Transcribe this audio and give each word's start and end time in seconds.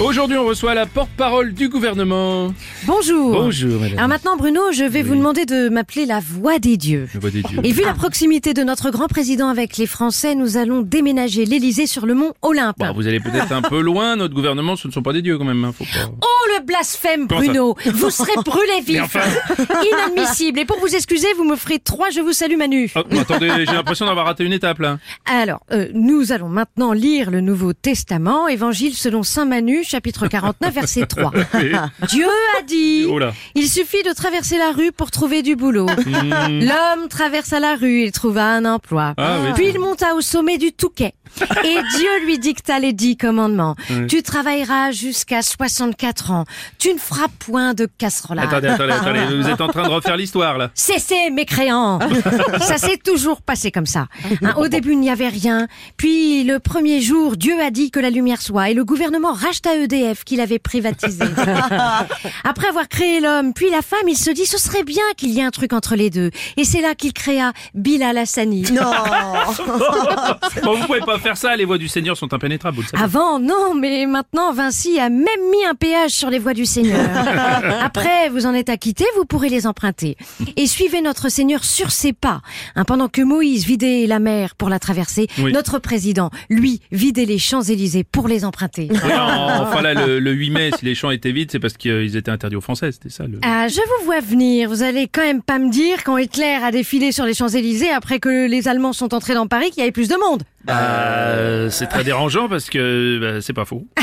Aujourd'hui, 0.00 0.36
on 0.36 0.44
reçoit 0.46 0.74
la 0.74 0.84
porte-parole 0.86 1.52
du 1.52 1.68
gouvernement. 1.68 2.52
Bonjour. 2.86 3.30
Bonjour, 3.32 3.78
madame. 3.80 3.98
Alors 3.98 4.08
maintenant, 4.08 4.36
Bruno, 4.36 4.60
je 4.72 4.82
vais 4.84 5.02
vous 5.02 5.14
demander 5.14 5.44
de 5.46 5.68
m'appeler 5.68 6.06
la 6.06 6.18
voix 6.18 6.58
des 6.58 6.76
dieux. 6.76 7.08
La 7.14 7.20
voix 7.20 7.30
des 7.30 7.42
dieux. 7.42 7.60
Et 7.62 7.70
vu 7.70 7.82
la 7.84 7.92
proximité 7.94 8.52
de 8.52 8.64
notre 8.64 8.90
grand 8.90 9.06
président 9.06 9.48
avec 9.48 9.76
les 9.76 9.86
Français, 9.86 10.34
nous 10.34 10.56
allons 10.56 10.80
déménager 10.82 11.44
l'Élysée 11.44 11.86
sur 11.86 12.04
le 12.06 12.14
mont 12.14 12.32
Olympe. 12.42 12.78
Bon, 12.78 12.92
vous 12.94 13.06
allez 13.06 13.20
peut-être 13.20 13.52
un 13.52 13.62
peu 13.62 13.80
loin. 13.80 14.16
Notre 14.16 14.34
gouvernement, 14.34 14.74
ce 14.74 14.88
ne 14.88 14.92
sont 14.92 15.02
pas 15.02 15.12
des 15.12 15.22
dieux 15.22 15.38
quand 15.38 15.44
même. 15.44 15.64
hein, 15.64 15.72
faut 15.76 15.84
pas- 15.84 16.10
Oh 16.20 16.41
le 16.58 16.64
blasphème, 16.64 17.28
Comment 17.28 17.40
Bruno 17.40 17.76
Vous 17.94 18.10
serez 18.10 18.34
brûlé 18.44 18.80
vif 18.84 19.02
enfin 19.02 19.20
Inadmissible 19.92 20.60
Et 20.60 20.64
pour 20.64 20.78
vous 20.78 20.94
excuser, 20.94 21.28
vous 21.36 21.44
me 21.44 21.56
ferez 21.56 21.78
trois 21.78 22.10
Je 22.10 22.20
vous 22.20 22.32
salue 22.32 22.56
Manu. 22.56 22.90
Oh, 22.94 23.00
attendez, 23.20 23.50
j'ai 23.66 23.72
l'impression 23.72 24.06
d'avoir 24.06 24.26
raté 24.26 24.44
une 24.44 24.52
étape 24.52 24.78
là. 24.78 24.98
Alors, 25.26 25.60
euh, 25.72 25.88
nous 25.94 26.32
allons 26.32 26.48
maintenant 26.48 26.92
lire 26.92 27.30
le 27.30 27.40
Nouveau 27.40 27.72
Testament, 27.72 28.48
Évangile 28.48 28.94
selon 28.94 29.22
Saint 29.22 29.44
Manu, 29.44 29.84
chapitre 29.84 30.26
49, 30.26 30.74
verset 30.74 31.06
3. 31.06 31.32
Dieu 32.08 32.26
a 32.58 32.62
dit 32.62 33.06
Oh. 33.08 33.18
Il 33.54 33.68
suffit 33.68 34.02
de 34.02 34.12
traverser 34.12 34.58
la 34.58 34.72
rue 34.72 34.92
pour 34.92 35.10
trouver 35.10 35.42
du 35.42 35.56
boulot. 35.56 35.86
L'homme 35.86 37.08
traversa 37.08 37.60
la 37.60 37.76
rue, 37.76 38.04
il 38.04 38.12
trouva 38.12 38.44
un 38.46 38.64
emploi. 38.64 39.10
Hmm. 39.10 39.14
Ah 39.18 39.38
oui. 39.44 39.50
Puis 39.54 39.68
il 39.68 39.78
monta 39.78 40.14
au 40.14 40.20
sommet 40.20 40.58
du 40.58 40.72
Touquet. 40.72 41.14
Et 41.64 41.76
Dieu 41.96 42.24
lui 42.24 42.38
dicta 42.38 42.78
les 42.78 42.92
dix 42.92 43.16
commandements. 43.16 43.76
Tu 44.08 44.22
travailleras 44.22 44.90
jusqu'à 44.92 45.42
64 45.42 46.30
ans. 46.30 46.44
Tu 46.78 46.92
ne 46.92 46.98
feras 46.98 47.28
point 47.38 47.74
de 47.74 47.86
casserolade. 47.98 48.46
Attendez, 48.46 48.68
attendez, 48.68 48.92
attendez. 49.18 49.36
Vous 49.36 49.48
êtes 49.48 49.60
en 49.60 49.68
train 49.68 49.82
de 49.84 49.88
refaire 49.88 50.16
l'histoire 50.16 50.58
là. 50.58 50.70
Cessez, 50.74 51.30
mécréants 51.30 51.98
Ça 52.60 52.78
s'est 52.78 52.98
toujours 52.98 53.42
passé 53.42 53.70
comme 53.70 53.86
ça. 53.86 54.06
Hein, 54.42 54.54
au 54.56 54.68
début, 54.68 54.92
il 54.92 55.00
n'y 55.00 55.10
avait 55.10 55.28
rien. 55.28 55.66
Puis, 55.96 56.44
le 56.44 56.58
premier 56.58 57.00
jour, 57.00 57.36
Dieu 57.36 57.60
a 57.60 57.70
dit 57.70 57.90
que 57.90 58.00
la 58.00 58.10
lumière 58.10 58.40
soit. 58.40 58.70
Et 58.70 58.74
le 58.74 58.84
gouvernement 58.84 59.32
racheta 59.32 59.74
EDF 59.76 60.24
qu'il 60.24 60.40
avait 60.40 60.58
privatisé. 60.58 61.24
Après 62.44 62.68
avoir 62.68 62.88
créé 62.88 63.20
l'homme, 63.20 63.52
puis 63.54 63.70
la 63.70 63.82
femme, 63.82 64.08
il 64.08 64.16
se 64.16 64.30
dit, 64.30 64.46
ce 64.46 64.58
serait 64.58 64.84
bien 64.84 65.02
qu'il 65.16 65.30
y 65.30 65.40
ait 65.40 65.44
un 65.44 65.50
truc 65.50 65.72
entre 65.72 65.96
les 65.96 66.10
deux. 66.10 66.30
Et 66.56 66.64
c'est 66.64 66.80
là 66.80 66.94
qu'il 66.94 67.12
créa 67.12 67.52
Bilal 67.74 68.18
Hassani. 68.18 68.64
Bon, 70.62 70.74
vous 70.74 70.86
pouvez 70.86 71.00
pas 71.00 71.18
faire 71.22 71.36
ça. 71.36 71.56
Les 71.56 71.64
voies 71.64 71.78
du 71.78 71.88
Seigneur 71.88 72.16
sont 72.16 72.32
impénétrables, 72.34 72.76
vous 72.76 72.82
le 72.82 72.88
savez. 72.88 73.02
Avant, 73.02 73.38
non, 73.38 73.74
mais 73.74 74.06
maintenant, 74.06 74.52
Vinci 74.52 74.98
a 74.98 75.08
même 75.08 75.24
mis 75.50 75.64
un 75.68 75.74
péage 75.74 76.10
sur 76.10 76.28
les 76.30 76.38
voies 76.38 76.54
du 76.54 76.66
Seigneur. 76.66 77.00
Après, 77.82 78.28
vous 78.30 78.46
en 78.46 78.54
êtes 78.54 78.68
acquitté, 78.68 79.04
vous 79.16 79.24
pourrez 79.24 79.48
les 79.48 79.66
emprunter. 79.66 80.16
Et 80.56 80.66
suivez 80.66 81.00
notre 81.00 81.28
Seigneur 81.28 81.64
sur 81.64 81.90
ses 81.90 82.12
pas. 82.12 82.42
Hein, 82.76 82.84
pendant 82.84 83.08
que 83.08 83.22
Moïse 83.22 83.64
vidait 83.66 84.06
la 84.06 84.18
mer 84.18 84.54
pour 84.56 84.68
la 84.68 84.78
traverser, 84.78 85.28
Oui. 85.38 85.52
notre 85.52 85.78
président, 85.78 86.30
lui, 86.50 86.80
vidait 86.90 87.24
les 87.24 87.38
Champs-Élysées 87.38 88.04
pour 88.04 88.28
les 88.28 88.44
emprunter. 88.44 88.88
Oui, 88.90 89.12
en- 89.12 89.62
enfin 89.62 89.80
là, 89.82 89.94
le, 89.94 90.18
le 90.18 90.32
8 90.32 90.50
mai, 90.50 90.70
si 90.78 90.84
les 90.84 90.94
champs 90.94 91.10
étaient 91.10 91.32
vides, 91.32 91.50
c'est 91.52 91.60
parce 91.60 91.74
qu'ils 91.76 92.16
étaient 92.16 92.30
interdits 92.30 92.56
aux 92.56 92.60
Français. 92.60 92.92
C'était 92.92 93.10
ça. 93.10 93.24
Le... 93.24 93.38
Ah, 93.42 93.68
je 93.68 93.76
vous 93.76 94.04
vois 94.04 94.20
venir. 94.20 94.68
Vous 94.68 94.82
allez 94.82 95.08
quand 95.08 95.22
même 95.22 95.42
pas 95.42 95.58
me 95.58 95.70
dire 95.70 96.02
quand 96.04 96.16
Hitler 96.18 96.58
a 96.62 96.70
défilé 96.70 97.12
sur 97.12 97.24
les 97.24 97.34
Champs-Élysées 97.34 97.90
après 97.90 98.18
que 98.18 98.46
les 98.48 98.68
Allemands 98.68 98.92
sont 98.92 99.14
entrés 99.14 99.34
dans 99.34 99.46
Paris 99.46 99.70
qu'il 99.70 99.78
y 99.78 99.82
avait 99.82 99.92
plus 99.92 100.08
de 100.08 100.16
monde. 100.16 100.42
Euh, 100.70 101.70
c'est 101.70 101.86
très 101.86 102.04
dérangeant 102.04 102.48
parce 102.48 102.70
que 102.70 103.18
bah, 103.20 103.40
c'est 103.40 103.52
pas 103.52 103.64
faux. 103.64 103.86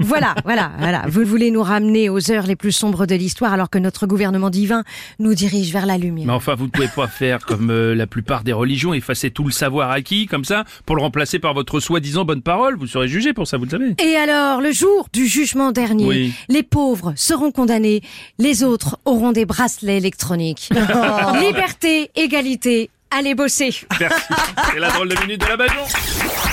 Voilà, 0.00 0.34
voilà, 0.44 0.70
voilà. 0.78 1.04
Vous 1.08 1.24
voulez 1.24 1.50
nous 1.50 1.62
ramener 1.62 2.08
aux 2.08 2.30
heures 2.30 2.46
les 2.46 2.56
plus 2.56 2.72
sombres 2.72 3.06
de 3.06 3.14
l'histoire 3.14 3.52
alors 3.52 3.70
que 3.70 3.78
notre 3.78 4.06
gouvernement 4.06 4.50
divin 4.50 4.84
nous 5.18 5.34
dirige 5.34 5.72
vers 5.72 5.86
la 5.86 5.96
lumière. 5.98 6.26
Mais 6.26 6.32
enfin, 6.32 6.54
vous 6.54 6.64
ne 6.66 6.70
pouvez 6.70 6.88
pas 6.88 7.06
faire 7.08 7.44
comme 7.46 7.70
euh, 7.70 7.94
la 7.94 8.06
plupart 8.06 8.44
des 8.44 8.52
religions, 8.52 8.92
effacer 8.94 9.30
tout 9.30 9.44
le 9.44 9.50
savoir 9.50 9.90
acquis 9.90 10.26
comme 10.26 10.44
ça 10.44 10.64
pour 10.86 10.94
le 10.96 11.02
remplacer 11.02 11.38
par 11.38 11.54
votre 11.54 11.80
soi-disant 11.80 12.24
bonne 12.24 12.42
parole. 12.42 12.76
Vous 12.76 12.86
serez 12.86 13.08
jugé 13.08 13.32
pour 13.32 13.46
ça, 13.46 13.56
vous 13.56 13.64
le 13.64 13.70
savez. 13.70 13.94
Et 14.02 14.16
alors, 14.16 14.60
le 14.60 14.72
jour 14.72 15.08
du 15.12 15.26
jugement 15.26 15.72
dernier, 15.72 16.04
Oui. 16.04 16.32
les 16.48 16.62
pauvres 16.62 17.12
seront 17.16 17.50
condamnés, 17.50 18.02
les 18.38 18.62
autres 18.62 18.98
auront 19.04 19.32
des 19.32 19.46
bracelets 19.46 19.96
électroniques. 19.96 20.70
Liberté, 21.40 22.10
égalité, 22.14 22.90
allez 23.10 23.34
bosser. 23.34 23.74
Merci. 24.00 24.22
C'est 24.72 24.78
la 24.78 24.90
drôle 24.90 25.08
de 25.08 25.20
minute 25.20 25.40
de 25.40 25.46
la 25.46 25.56
Bajon. 25.56 26.47